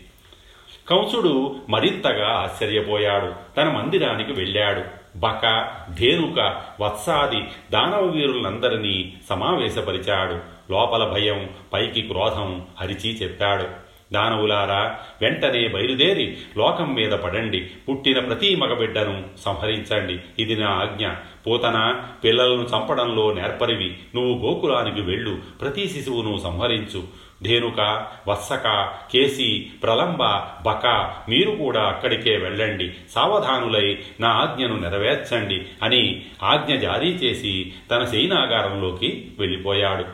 కంసుడు 0.88 1.56
మరింతగా 1.68 2.28
ఆశ్చర్యపోయాడు. 2.28 3.32
తన 3.56 3.64
మందిరానికి 3.64 4.32
వెళ్ళాడు. 4.32 4.82
బక 5.18 5.68
ధేనుక 6.00 6.62
వత్సాది 6.80 7.42
దానవ 7.72 8.04
వీరులందరినీ 8.04 9.12
సమావేశపరిచాడు. 9.28 10.55
లోపల 10.70 11.04
భయం 11.04 11.50
పైకి 11.72 12.02
క్రోధం 12.02 12.62
హరిచి 12.80 13.10
చెప్పాడు. 13.10 13.86
దానవులారా 14.12 14.98
వెంటనే 15.22 15.68
బయలుదేరి 15.68 16.36
లోకం 16.58 16.94
మీద 16.94 17.12
పడండి. 17.12 17.70
పుట్టిన 17.88 18.18
ప్రతి 18.18 18.56
మగబిడ్డను 18.56 19.24
సంహరించండి. 19.44 20.18
ఇది 20.38 20.56
నా 20.56 20.68
ఆజ్ఞ. 20.68 21.08
పూతన 21.46 22.04
పిల్లలను 22.24 22.62
చంపడంలో 22.62 23.32
నేర్పరివి. 23.32 23.98
నువ్వు 24.14 24.46
గోకులానికి 24.46 25.00
వెళ్ళు. 25.00 25.38
ప్రతి 25.60 25.88
శిశువును 25.88 26.38
సంహరించు. 26.38 27.26
ధేనుక 27.42 28.06
వత్సక 28.28 28.92
కేసి 29.12 29.70
ప్రలంబ 29.82 30.22
బక 30.68 31.14
మీరు 31.28 31.50
కూడా 31.50 31.82
అక్కడికే 31.82 32.36
వెళ్ళండి. 32.36 32.92
సావధానులై 33.10 33.98
నా 34.20 34.28
ఆజ్ఞను 34.28 34.76
నెరవేర్చండి 34.76 35.62
అని 35.82 36.22
ఆజ్ఞ 36.42 36.74
జారీ 36.74 37.08
చేసి 37.08 37.72
తన 37.90 38.04
శయనాగారంలోకి 38.04 39.30
వెళ్ళిపోయాడు. 39.38 40.04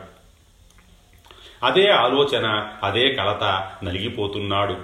అదే 1.63 1.89
ఆలోచన 1.89 2.67
అదే 2.83 3.11
కలత 3.11 3.69
నలిగిపోతున్నాడు. 3.83 4.75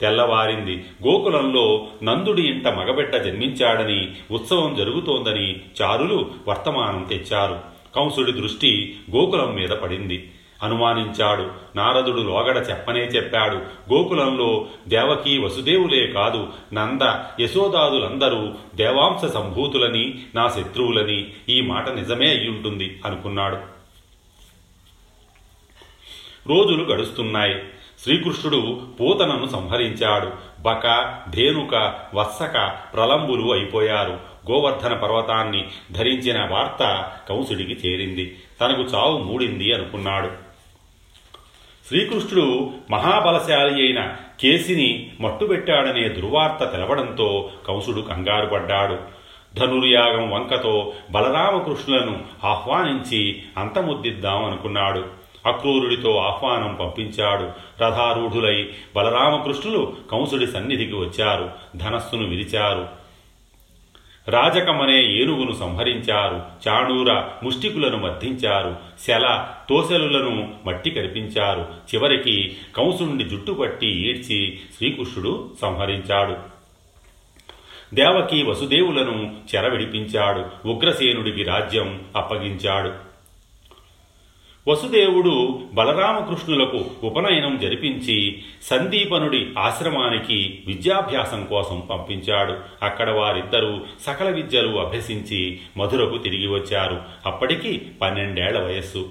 తెల్లవారింది 0.00 0.84
గోకులంలో 1.06 1.86
నందుడి 2.02 2.42
ఇంట 2.42 2.68
మగబిడ్డ 2.68 3.16
జన్మించాడని 3.16 4.12
ఉత్సవం 4.30 4.74
జరుగుతోందని 4.74 5.56
చారులు 5.82 6.30
వర్తమానం 6.48 7.04
తెచ్చారు. 7.04 7.58
కంసుడి 7.96 8.32
దృష్టి 8.32 8.98
గోకులం 9.16 9.54
మీద 9.54 9.68
పడింది. 9.68 10.30
అనుమానించాడు. 10.62 11.50
నారదుడు 11.76 12.20
లోగడ 12.20 12.66
చెప్పనే 12.70 13.00
చెప్పాడు. 13.00 13.56
గోకులంలో 13.94 14.66
దేవకి 14.88 15.38
వసుదేవులే 15.38 16.06
కాదు. 16.06 16.48
నంద 16.72 17.14
యశోదాదులందరూ 17.42 18.52
దేవాంశ 18.74 19.30
సంభూతులని 19.30 20.18
నా 20.34 20.48
శత్రువులని 20.48 21.26
ఈ 21.48 21.60
మాట 21.60 21.90
నిజమే 21.90 22.28
అయ్యుంటుంది 22.28 23.00
అనుకున్నాడు. 23.04 23.79
రోజులు 26.46 26.84
గడుస్తున్నాయి. 26.84 27.62
శ్రీకృష్ణుడు 28.02 28.80
పూతనను 29.00 29.46
సంహరించాడు. 29.46 30.30
బక 30.60 31.14
ధేనుక 31.30 31.94
వత్సక 32.14 32.74
ప్రలంబులు 32.94 33.52
అయిపోయారు. 33.52 34.12
గోవర్ధన 34.50 34.94
పర్వతాన్ని 34.94 35.68
ధరించిన 35.92 36.46
వార్త 36.50 37.12
కంసుడికి 37.28 37.88
చేరింది. 37.88 38.38
తనకు 38.60 38.82
చావు 38.82 39.18
మూడింది 39.18 39.72
అనుకున్నాడు. 39.72 40.30
శ్రీకృష్ణుడు 41.88 42.70
మహాబలశాలి 42.90 43.74
అయిన 43.74 44.12
కేసిని 44.40 45.12
మట్టుబెట్టాడనే 45.20 46.08
దుర్వార్త 46.08 46.64
తెలవడంతో 46.64 47.50
కంసుడు 47.68 48.00
కంగారు 48.00 48.46
పడ్డాడు. 48.46 48.98
ధనుర్యాగం 49.54 50.30
వంకతో 50.30 50.92
బలరామకృష్ణులను 51.10 52.24
ఆహ్వానించి 52.44 53.42
అంతముద్దిద్దాం 53.58 54.44
అనుకున్నాడు. 54.44 55.19
అక్రూరుడితో 55.46 56.16
ఆహ్వానం 56.16 56.74
పంపించాడు. 56.74 57.44
రథారూఢులై 57.82 58.68
బలరామకృష్ణులు 58.96 59.96
కంసుడి 60.12 60.46
సన్నిధికి 60.46 60.94
వచ్చారు. 60.94 61.50
ధనస్సును 61.76 62.28
విరిచారు. 62.28 62.88
రాజకమనే 64.28 65.02
ఏనుగును 65.02 65.52
సంహరించారు. 65.52 66.42
చాణూర 66.68 67.12
ముష్టికులను 67.42 67.96
మర్దించారు 67.96 68.76
శల 69.08 69.48
తోసెలులను 69.68 70.54
మట్టి 70.66 70.90
కరిపించారు. 70.90 71.60
చివరికి 71.62 72.56
కంసుణ్ణి 72.76 73.24
జుట్టుపట్టి 73.24 73.86
ఈడ్చి 73.86 74.60
శ్రీకృష్ణుడు 74.76 75.50
సంహరించాడు. 75.62 76.36
దేవకి 77.94 78.42
వసుదేవులను 78.42 79.36
చెరవిడిపించాడు. 79.54 80.68
ఉగ్రసేనుడికి 80.68 81.42
రాజ్యం 81.42 82.00
అప్పగించాడు. 82.16 83.09
వసుదేవుడు 84.70 85.62
బలరామకృష్ణులకు 85.72 86.84
ఉపనయనం 87.02 87.58
జరిపించి 87.58 88.42
సందీపనుడి 88.62 89.46
ఆశ్రమానికి 89.58 90.62
విద్యాభ్యాసం 90.66 91.44
కోసం 91.44 91.82
పంపించాడు. 91.90 92.56
అక్కడ 92.82 93.10
వారిద్దరూ 93.10 93.80
సకల 94.06 94.28
విద్యలు 94.28 94.78
అభ్యసించి 94.78 95.60
మధురకు 95.76 96.18
తిరిగి 96.18 96.46
వచ్చారు. 96.46 97.02
అప్పటికి 97.26 97.82
పన్నెండేళ్ళ 98.02 98.60
వయస్సు. 98.60 99.08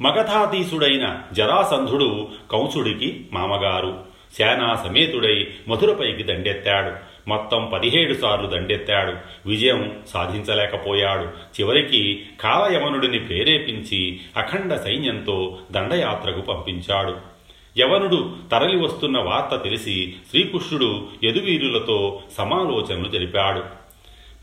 మగధాతీసుడైన 0.00 1.22
జరాసంధుడు 1.32 2.28
కంసుడికి 2.52 3.26
మామగారు. 3.32 3.98
సేనా 4.38 4.76
సమేతుడై 4.76 5.46
మధురపైకి 5.68 6.22
దండెత్తాడు. 6.22 6.92
మొత్తం 7.28 7.70
పదిహేడు 7.72 8.14
సార్లు 8.14 8.46
దండెత్తాడు. 8.46 9.14
విజయం 9.48 9.98
సాధించలేకపోయాడు. 10.08 11.22
చివరికి 11.22 12.22
కాలయవనుడిని 12.40 13.18
ప్రేరేపించి 13.18 14.20
అఖండ 14.36 14.74
సైన్యంతో 14.74 15.58
దండయాత్రకు 15.72 16.40
పంపించాడు. 16.40 17.38
యవనుడు 17.78 18.36
తరలి 18.52 18.76
వస్తున్న 18.76 19.18
వార్త 19.18 19.64
తెలిసి 19.64 20.14
శ్రీకృష్ణుడు 20.30 21.06
యదువీరులతో 21.24 22.22
సమాలోచనలు 22.38 23.08
జరిపాడు. 23.08 23.77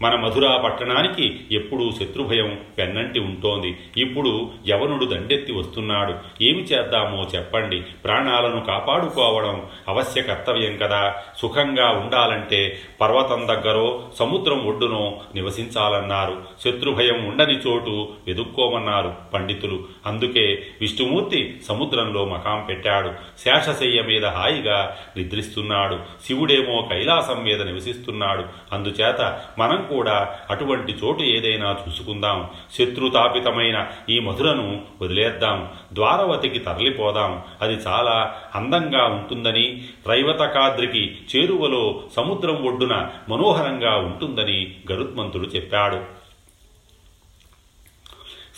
మన 0.01 0.15
మధురా 0.15 0.57
పట్టణానికి 0.57 1.39
ఎప్పుడూ 1.51 1.91
శత్రుభయం 1.91 2.59
పెన్నంటి 2.77 3.19
ఉంటోంది. 3.19 3.77
ఇప్పుడు 3.97 4.51
యవనుడు 4.69 5.05
దండెత్తి 5.05 5.53
వస్తున్నాడు. 5.53 6.13
ఏమి 6.41 6.63
చేద్దామో 6.63 7.27
చెప్పండి. 7.35 7.81
ప్రాణాలను 7.81 8.61
కాపాడుకోవడం 8.61 9.65
అవశ్య 9.87 10.21
కర్తవ్యం 10.21 10.77
కదా. 10.77 11.15
సుఖంగా 11.37 11.89
ఉండాలంటే 11.89 12.79
పర్వతం 13.01 13.47
దగ్గరో 13.47 14.09
సముద్రం 14.19 14.67
ఒడ్డునో 14.67 15.19
నివసించాలన్నారు. 15.35 16.43
శత్రుభయం 16.63 17.25
ఉండని 17.25 17.53
చోటు 17.53 18.07
వెదుక్కోమన్నారు 18.27 19.13
పండితులు. 19.33 19.83
అందుకే 20.05 20.61
విష్ణుమూర్తి 20.81 21.61
సముద్రంలో 21.67 22.25
మకాం 22.25 22.65
పెట్టాడు. 22.69 23.11
శేషశయ్య 23.39 24.01
మీద 24.01 24.25
హాయిగా 24.25 24.97
నిద్రిస్తున్నాడు. 25.17 25.99
శివుడేమో 26.25 26.87
కైలాసం 26.91 27.43
మీద 27.43 27.61
నివసిస్తున్నాడు. 27.61 28.45
అందుచేత 28.71 29.41
మనం 29.59 29.84
కూడా 29.89 30.39
అటువంటి 30.49 30.91
చోటు 30.91 31.23
ఏదైనా 31.23 31.77
చూసుకుందాం. 31.87 32.49
శత్రుతాపితమైన 32.73 33.87
ఈ 34.09 34.19
మధురను 34.19 34.81
వదిలేద్దాం. 35.01 35.69
ద్వారవతికి 35.93 36.59
తరలిపోదాం. 36.59 37.41
అది 37.61 37.73
చాలా 37.73 38.41
అందంగా 38.55 39.05
ఉంటుందని 39.05 39.83
రైవతకాద్రికి 40.07 41.17
చేరువలో 41.35 42.03
సముద్రం 42.15 42.55
ఒడ్డున 42.55 43.09
మనోహరంగా 43.29 43.97
ఉంటుందని 43.97 44.75
గరుత్మంతుడు 44.91 45.43
చెప్పాడు. 45.43 46.25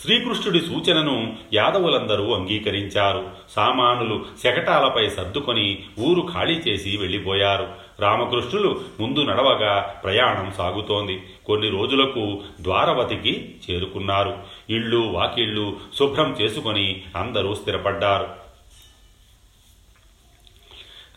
శ్రీకృష్ణుడి 0.02 0.60
సూచనను 0.60 1.36
యాదవులందరూ 1.54 2.32
అంగీకరించారు. 2.34 3.30
సామానులు 3.56 4.24
శకటాలపై 4.44 5.08
సర్దుకొని 5.08 5.78
ఊరు 5.98 6.28
ఖాళీ 6.34 6.54
చేసి 6.54 6.96
వెళ్ళిపోయారు. 6.96 7.87
రామకృష్ణులు 8.00 8.80
ముందు 9.00 9.20
నడవగా 9.20 10.00
ప్రయాణం 10.04 10.52
సాగుతోంది. 10.58 11.22
కొన్ని 11.46 11.68
రోజులకు 11.68 12.40
ద్వారవతికి 12.60 13.54
చేరుకున్నారు. 13.70 14.36
ఇళ్ళు 14.70 14.98
వాకిళ్ళు 14.98 15.76
శుభ్రం 15.98 16.36
చేసుకొని 16.40 17.02
అందరూ 17.16 17.54
స్థిరపడ్డారు. 17.54 18.47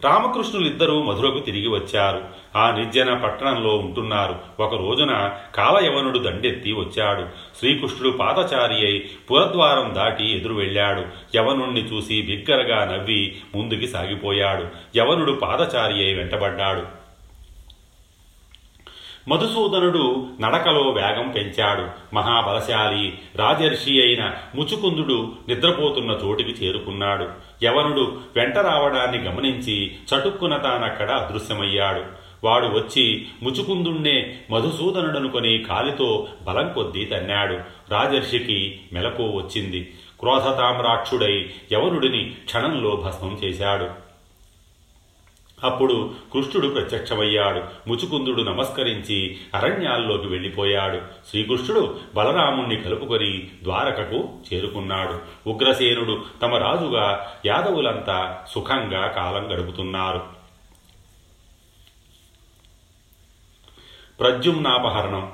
రామకృష్ణులిద్దరూ 0.06 1.04
మధురకు 1.04 1.40
తిరిగి 1.40 1.68
వచ్చారు. 1.68 2.24
ఆ 2.56 2.72
నిర్జన 2.72 3.14
పట్టణంలో 3.14 3.78
ఉంటున్నారు. 3.78 4.36
ఒక 4.60 4.76
రోజున 4.76 5.32
కాలయవనుడు 5.56 6.20
దండెత్తి 6.20 6.72
వచ్చాడు. 6.74 7.26
శ్రీకృష్ణుడు 7.60 8.18
పాదచారి 8.18 8.74
అయి 8.74 9.10
పురద్వారం 9.32 9.96
దాటి 9.96 10.38
ఎదురు 10.38 10.54
వెళ్ళాడు. 10.54 11.06
యవనుణ్ణి 11.36 11.82
చూసి 11.82 12.22
బిగ్గరగా 12.22 12.86
నవ్వి 12.86 13.38
ముందుకి 13.56 13.88
సాగిపోయాడు. 13.88 14.68
యవనుడు 14.98 15.32
పాదచారి 15.32 15.94
అయి 15.94 16.14
వెంటబడ్డాడు. 16.14 17.01
మధుసూదనుడు 19.28 20.28
నడకలో 20.42 20.90
వేగం 20.90 21.30
పెంచాడు. 21.30 22.16
మహాబలశాలి 22.16 23.20
రాజర్షి 23.36 24.02
అయిన 24.02 24.32
ముచుకుందుడు 24.56 25.32
నిద్రపోతున్న 25.50 26.12
చోటికి 26.12 26.66
చేరుకున్నాడు. 26.66 27.28
యవనుడు 27.64 28.18
వెంట 28.36 28.58
రావడాన్ని 28.58 29.18
గమనించి 29.18 29.92
చటుక్కున 29.92 30.58
తానక్కడ 30.58 31.12
అదృశ్యమయ్యాడు. 31.12 32.02
వాడు 32.44 32.68
వచ్చి 32.68 33.26
ముచుకుందుణ్ణే 33.44 34.40
మధుసూదనుడనుకొని 34.52 35.58
కాలితో 35.58 36.28
బలం 36.44 36.74
కొద్దీ 36.74 37.06
తన్నాడు. 37.06 37.54
రాజర్షికి 37.92 38.80
మెలకు 38.94 39.24
వచ్చింది. 39.24 39.94
క్రోధతామ్రాక్షుడై 40.20 41.50
యవనుడిని 41.72 42.34
క్షణంలో 42.46 42.96
భస్మం 42.96 43.40
చేశాడు. 43.44 44.11
అప్పుడు 45.64 46.14
కృష్ణుడు 46.34 46.68
ప్రత్యక్షమయ్యాడు. 46.68 47.90
ముచుకుందుడు 47.90 48.42
నమస్కరించి 48.42 49.38
అరణ్యాల్లోకి 49.56 50.28
వెళ్ళిపోయాడు. 50.28 51.02
శ్రీకృష్ణుడు 51.30 52.00
బలరాముణ్ణి 52.16 52.76
కలుపుకొని 52.76 53.50
ద్వారకకు 53.64 54.30
చేరుకున్నాడు. 54.54 55.20
ఉగ్రసేనుడు 55.50 56.24
తమ 56.42 56.56
రాజుగా 56.56 57.34
యాదవులంతా 57.46 58.46
సుఖంగా 58.50 59.08
కాలం 59.08 59.54
గడుపుతున్నారు. 59.54 60.22
ప్రద్యుమ్నాపహరణం. 64.20 65.32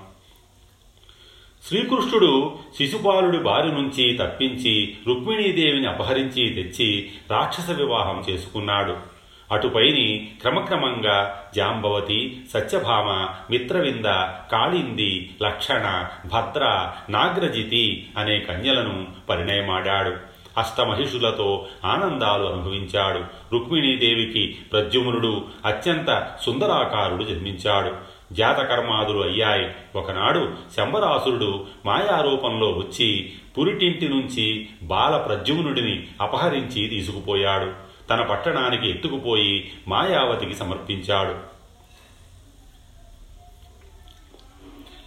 శ్రీకృష్ణుడు 1.67 2.55
శిశుపాలుడి 2.77 3.37
బారి 3.37 3.71
నుంచి 3.71 4.17
తప్పించి 4.17 4.97
రుక్మిణీదేవిని 5.07 5.87
అపహరించి 5.87 6.49
తెచ్చి 6.49 7.11
రాక్షస 7.31 7.69
వివాహం 7.69 8.23
చేసుకున్నాడు. 8.29 9.16
అటుపైని 9.51 10.27
క్రమక్రమంగా 10.41 11.43
జాంబవతి 11.55 12.41
సత్యభామ 12.53 13.29
మిత్రవింద 13.49 14.05
కాళింది 14.51 15.29
లక్షణ 15.43 16.07
భద్ర 16.33 16.91
నాగ్రజితి 17.09 18.09
అనే 18.17 18.39
కన్యలను 18.39 19.07
పరిణయమాడాడు. 19.29 20.15
అష్టమహిషులతో 20.57 21.67
ఆనందాలు 21.85 22.45
అనుభవించాడు. 22.45 23.19
రుక్మిణీదేవికి 23.53 24.57
ప్రద్యుమ్నుడు 24.71 25.45
అత్యంత 25.65 26.31
సుందరాకారుడు 26.41 27.23
జన్మించాడు. 27.23 28.17
జాతకర్మాదులు 28.33 29.23
అయ్యాయి. 29.23 29.67
ఒకనాడు 29.95 30.49
శంబరాసురుడు 30.77 31.65
మాయారూపంలో 31.85 32.71
వచ్చి 32.71 33.33
పురిటింటి 33.57 34.09
నుంచి 34.09 34.67
బాల 34.83 35.17
ప్రద్యుమ్నుడిని 35.17 36.07
అపహరించి 36.21 36.87
తీసుకుపోయాడు. 36.87 37.86
తన 38.09 38.21
పట్టణానికి 38.21 38.89
ఎత్తుకుపోయి 38.89 39.71
మాయావతికి 39.87 40.55
సమర్పించాడు. 40.55 41.57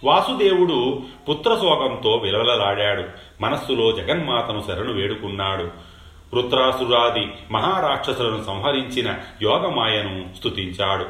వాసుదేవుడు 0.03 1.03
పుత్రశోకంతో 1.29 2.15
విలవలలాడాడు. 2.15 3.03
మనస్సులో 3.41 3.91
జగన్మాతను 3.91 4.63
శరణు 4.67 4.93
వేడుకున్నాడు. 4.93 5.63
వృత్రాసురాది 6.33 7.31
మహారాక్షసులను 7.51 8.43
సంహరించిన 8.43 9.15
యోగమాయను 9.41 10.29
స్తుతించాడు. 10.37 11.05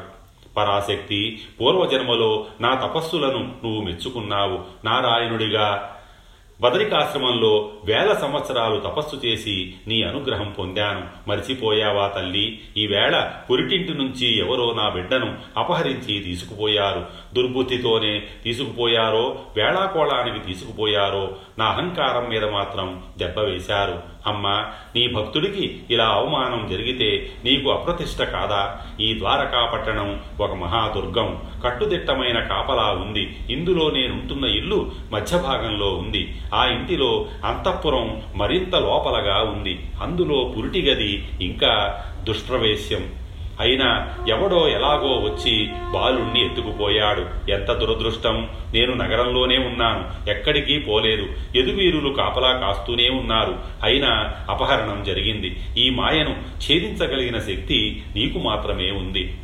పరాశక్తి 0.56 1.46
పూర్వజన్మలో 1.60 2.46
నా 2.60 2.74
తపస్సులను 2.74 3.54
నువ్వు 3.64 3.82
మెచ్చుకున్నావు. 3.82 4.64
నారాయణుడిగా 4.84 5.98
బదరికాశ్రమంలో 6.62 7.70
వేల 7.84 8.12
సంవత్సరాలు 8.12 8.80
తపస్సు 8.80 9.16
చేసి 9.26 9.74
నీ 9.86 10.02
అనుగ్రహం 10.02 10.54
పొందాను. 10.58 11.30
మరిచిపోయావా 11.30 12.08
తల్లి? 12.08 12.60
ఈవేళ 12.76 13.32
పురిటింటి 13.50 13.94
నుంచి 13.94 14.38
ఎవరో 14.38 14.72
నా 14.72 14.88
బిడ్డను 14.88 15.34
అపహరించి 15.56 16.18
తీసుకుపోయారు. 16.18 17.06
దుర్బుద్ధితోనే 17.34 18.22
తీసుకుపోయారో 18.44 19.38
వేళాకోళానికి 19.56 20.46
తీసుకుపోయారో 20.46 21.36
నా 21.58 21.64
అహంకారం 21.64 22.28
మీద 22.30 22.44
మాత్రం 22.44 23.02
దెబ్బ 23.18 23.38
వేశారు. 23.38 24.02
అమ్మా 24.26 24.66
నీ 24.96 25.08
భక్తుడికి 25.08 25.82
ఇలా 25.90 26.06
అవమానం 26.06 26.68
జరిగితే 26.70 27.30
నీకు 27.44 27.70
అప్రతిష్ట 27.70 28.22
కాదా? 28.22 28.80
ఈ 29.00 29.18
ద్వారకా 29.18 29.66
పట్టణం 29.66 30.20
ఒక 30.40 30.54
మహాదుర్గం. 30.54 31.42
కట్టుదిట్టమైన 31.64 32.40
కాపలా 32.40 32.82
ఉంది. 32.82 33.36
ఇందులో 33.50 33.90
నేనుంటున్న 33.90 34.44
ఇల్లు 34.44 34.92
మధ్య 35.12 35.38
భాగంలో 35.38 35.94
ఉంది. 35.94 36.40
ఆ 36.54 36.64
ఇంటిలో 36.64 37.26
అంతఃపురం 37.44 38.22
మరింత 38.34 38.76
లోపలగా 38.76 39.42
ఉంది. 39.42 39.86
అందులో 40.02 40.54
పురిటి 40.56 40.82
గది 40.82 41.28
ఇంకా 41.40 42.04
దుష్ప్రవేశ్యం. 42.24 43.21
అయినా 43.60 44.16
ఎవడో 44.28 44.68
ఎలాగో 44.68 45.16
వచ్చి 45.16 45.70
బాలుణ్ణి 45.92 46.44
ఎత్తుకుపోయాడు. 46.44 47.50
ఎంత 47.50 47.72
దురదృష్టం! 47.72 48.48
నేను 48.74 48.94
నగరంలోనే 48.94 49.58
ఉన్నాను. 49.58 50.30
ఎక్కడికి 50.30 50.78
పోలేదు. 50.78 51.26
ఎదువీరులు 51.56 52.12
కాపలా 52.12 52.52
కాస్తూనే 52.52 53.08
ఉన్నారు. 53.08 53.58
అయినా 53.82 54.34
అపహరణం 54.50 55.04
జరిగింది. 55.04 55.60
ఈ 55.78 55.90
మాయను 55.90 56.30
ఛేదించగలిగిన 56.30 57.38
శక్తి 57.38 58.02
నీకు 58.16 58.38
మాత్రమే 58.38 58.90
ఉంది. 58.90 59.34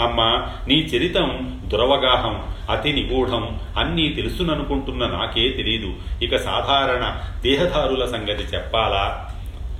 అమ్మా 0.00 0.52
నీ 0.68 0.74
చరితం 0.74 1.60
దురవగాహం 1.66 2.42
అతి 2.70 2.92
నిగూఢం. 2.92 3.60
అన్నీ 3.76 4.08
తెలుసుననుకుంటున్న 4.08 5.06
నాకే 5.06 5.48
తెలీదు. 5.48 5.94
ఇక 6.22 6.36
సాధారణ 6.36 7.20
దేహదారుల 7.42 8.06
సంగతి 8.06 8.42
చెప్పాలా? 8.42 9.33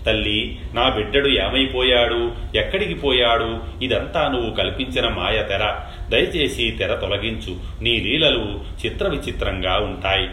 తల్లి 0.07 0.59
నా 0.75 0.89
బిడ్డడు 0.89 1.29
ఏమైపోయాడు? 1.29 2.33
ఎక్కడికి 2.57 2.95
పోయాడు? 2.95 3.59
ఇదంతా 3.83 4.29
నువ్వు 4.29 4.51
కల్పించిన 4.51 5.09
మాయ 5.09 5.43
తెర. 5.43 5.75
దయచేసి 6.09 6.71
తెర 6.71 6.95
తొలగించు. 6.95 7.57
నీ 7.83 8.01
లీలలు 8.01 8.61
చిత్ర 8.87 9.09
విచిత్రంగా 9.09 9.79
ఉంటాయి. 9.79 10.29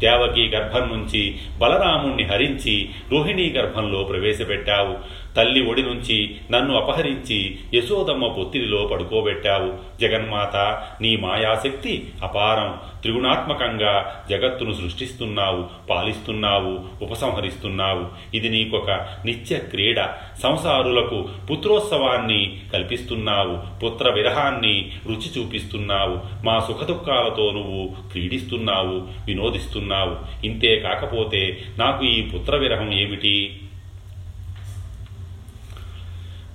దేవకి 0.00 0.48
గర్భం 0.48 0.80
నుంచి 0.80 1.36
బలరాముణ్ణి 1.58 2.24
హరించి 2.24 2.88
రోహిణీ 3.12 3.50
గర్భంలో 3.50 4.04
ప్రవేశపెట్టావు. 4.04 4.96
తల్లి 5.36 5.66
ఒడి 5.66 5.82
నుంచి 5.82 6.36
నన్ను 6.50 6.76
అపహరించి 6.76 7.58
యశోదమ్మ 7.74 8.26
పొత్తిడిలో 8.26 8.86
పడుకోబెట్టావు. 8.86 10.00
జగన్మాత 10.00 10.56
నీ 11.00 11.16
మాయాశక్తి 11.16 12.08
అపారం. 12.22 12.78
త్రిగుణాత్మకంగా 13.00 14.24
జగత్తును 14.30 14.72
సృష్టిస్తున్నావు 14.72 15.64
పాలిస్తున్నావు 15.90 17.04
ఉపసంహరిస్తున్నావు. 17.04 18.36
ఇది 18.36 18.48
నీకొక 18.48 18.90
నిత్య 19.24 19.56
క్రీడ. 19.56 20.00
సంసారులకు 20.42 21.28
పుత్రోత్సవాన్ని 21.50 22.60
కల్పిస్తున్నావు 22.72 23.80
పుత్ర 23.80 24.12
విరహాన్ని 24.12 24.92
రుచి 25.06 25.40
చూపిస్తున్నావు. 25.40 26.46
మా 26.46 26.60
సుఖదుఖాలతో 26.60 27.50
నువ్వు 27.50 28.10
క్రీడిస్తున్నావు 28.12 29.02
వినోదిస్తున్నావు. 29.26 30.46
ఇంతే 30.46 30.76
కాకపోతే 30.76 31.58
నాకు 31.78 32.04
ఈ 32.04 32.22
పుత్ర 32.22 32.56
విరహం 32.56 32.92
ఏమిటి? 32.92 33.58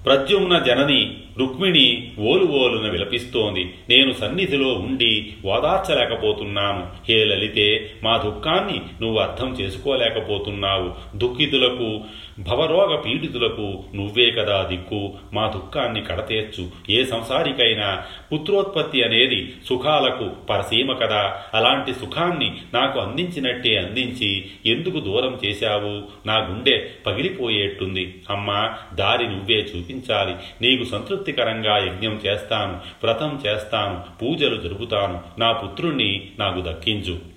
ప్రద్యుమ్న 0.08 0.58
జనని 0.60 1.00
రుక్మిణి 1.40 2.12
ఓలు 2.20 2.46
ఓలున 2.46 2.90
విలపిస్తోంది. 2.90 3.74
నేను 3.90 4.12
సన్నిధిలో 4.12 4.74
ఉండి 4.74 5.34
ఓదార్చలేకపోతున్నాను 5.46 6.88
హే 7.10 7.24
లలితే 7.24 7.92
మా 8.04 8.18
దుఃఖాన్ని 8.18 8.82
నువ్వు 9.02 9.20
అర్థం 9.20 9.50
చేసుకోలేకపోతున్నావు. 9.54 11.18
దుఃఖితులకు 11.18 12.02
భవరోగ 12.40 12.96
పీడితులకు 12.96 13.84
నువ్వే 13.96 14.32
కదా 14.32 14.64
దిక్కు. 14.64 15.14
మా 15.34 15.48
దుఃఖాన్ని 15.48 16.02
కడతేర్చు. 16.02 16.68
ఏ 16.90 17.04
సంసారికైనా 17.04 18.04
పుత్రోత్పత్తి 18.34 19.04
అనేది 19.04 19.54
సుఖాలకు 19.70 20.30
పరసీమ 20.50 20.94
కదా. 20.94 21.36
అలాంటి 21.54 21.94
సుఖాన్ని 21.94 22.52
నాకు 22.74 23.00
అందించినట్టే 23.00 23.78
అందించి 23.78 24.46
ఎందుకు 24.66 25.00
దూరం 25.00 25.40
చేశావు? 25.46 26.28
నా 26.28 26.38
గుండె 26.38 26.86
పగిలిపోయేట్టుంది. 27.06 28.16
అమ్మా 28.30 28.74
దారి 28.96 29.28
నువ్వే 29.28 29.56
చూపించాలి. 29.56 30.34
నీకు 30.68 30.84
సంతృప్తి 30.84 31.27
సంతృప్తికరంగా 31.28 31.78
యజ్ఞం 31.78 32.14
చేస్తాను 32.14 32.74
వ్రతం 33.04 33.42
చేస్తాను 33.48 34.04
పూజలు 34.22 34.56
జరుపుతాను. 34.62 35.20
నా 35.40 35.52
పుత్రుణ్ణి 35.52 36.30
నాకు 36.40 36.62
దక్కించు. 36.62 37.37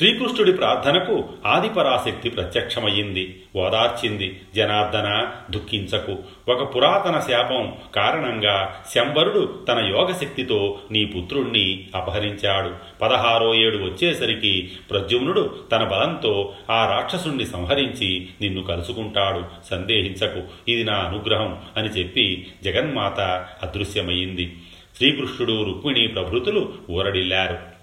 శ్రీకృష్ణుడి 0.00 0.52
ప్రార్థనకు 0.52 1.24
ఆదిపరాశక్తి 1.46 2.30
ప్రత్యక్షమయ్యింది. 2.30 3.42
ఓదార్చింది. 3.56 4.40
జనార్దన 4.56 5.30
దుఃఖించకు. 5.50 6.18
ఒక 6.48 6.76
పురాతన 6.76 7.20
శాపం 7.20 7.72
కారణంగా 7.94 8.84
శంబరుడు 8.94 9.58
తన 9.68 9.78
యోగశక్తితో 9.78 10.78
నీ 10.90 11.04
పుత్రుణ్ణి 11.04 11.88
అపహరించాడు. 11.94 12.74
పదహారో 13.02 13.54
ఏడు 13.54 13.76
వచ్చేసరికి 13.76 14.70
ప్రద్యుమ్నుడు 14.90 15.54
తన 15.72 15.84
బలంతో 15.84 16.52
ఆ 16.70 16.96
రాక్షసుణ్ణి 16.96 17.46
సంహరించి 17.46 18.28
నిన్ను 18.40 18.62
కలుసుకుంటాడు. 18.62 19.44
సందేహించకు. 19.70 20.70
ఇది 20.70 20.84
నా 20.84 20.96
అనుగ్రహం 20.96 21.58
అని 21.76 21.88
చెప్పి 21.88 22.46
జగన్మాత 22.64 23.20
అదృశ్యమయ్యింది. 23.62 24.56
శ్రీకృష్ణుడు 24.96 25.64
రుక్మిణి 25.64 26.06
ప్రభృతులు 26.06 26.72
ఊరడిల్లారు. 26.90 27.79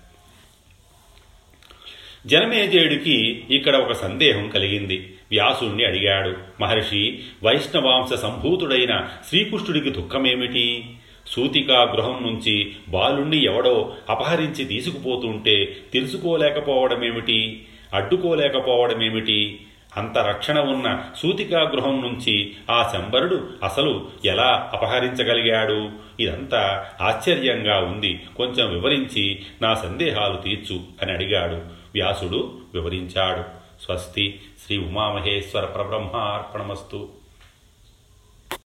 జనమేజయుడికి 2.27 3.43
ఇక్కడ 3.49 3.75
ఒక 3.75 3.91
సందేహం 3.91 4.49
కలిగింది. 4.49 5.15
వ్యాసుణ్ణి 5.31 5.85
అడిగాడు 5.85 6.35
మహర్షి 6.61 7.19
వైష్ణవాంశ 7.43 8.13
సంభూతుడైన 8.13 9.07
శ్రీకృష్ణుడికి 9.29 9.89
దుఃఖమేమిటి? 9.89 10.85
సూతికా 11.27 11.83
గృహం 11.83 12.23
నుంచి 12.23 12.75
బాలుణ్ణి 12.89 13.45
ఎవడో 13.45 13.93
అపహరించి 14.09 14.65
తీసుకుపోతుంటే 14.65 15.77
తెలుసుకోలేకపోవడమేమిటి? 15.93 17.65
అడ్డుకోలేకపోవడమేమిటి? 17.93 19.59
అంత 19.97 20.17
రక్షణ 20.17 20.59
ఉన్న 20.59 21.03
సూతికా 21.17 21.59
గృహం 21.59 22.01
నుంచి 22.01 22.51
ఆ 22.71 22.89
శంబరుడు 22.93 23.49
అసలు 23.63 24.07
ఎలా 24.25 24.69
అపహరించగలిగాడు? 24.73 25.89
ఇదంతా 26.19 26.85
ఆశ్చర్యంగా 27.01 27.79
ఉంది. 27.79 28.19
కొంచెం 28.35 28.73
వివరించి 28.73 29.39
నా 29.61 29.73
సందేహాలు 29.73 30.37
తీర్చు 30.37 30.79
అని 31.01 31.11
అడిగాడు. 31.11 31.76
వ్యాసుడు 31.97 32.57
వివరించాడు. 32.73 33.43
స్వస్తి 33.85 34.41
శ్రీ 34.65 34.77
ఉమామహేశ్వర 34.77 35.65
పరబ్రహ్మార్పణమస్తు. 35.65 37.09